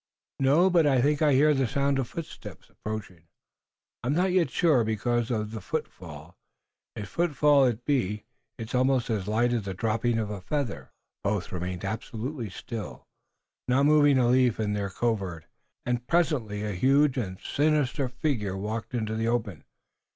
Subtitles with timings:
[0.39, 3.27] "No, but I think I hear the sound of footsteps approaching.
[4.01, 6.33] I am not yet sure, because the footfall,
[6.95, 8.23] if footfall it be,
[8.57, 10.91] is almost as light as the dropping of a feather."
[11.23, 13.05] Both remained absolutely still,
[13.67, 15.45] not moving a leaf in their covert,
[15.85, 19.65] and presently a huge and sinister figure walked into the open.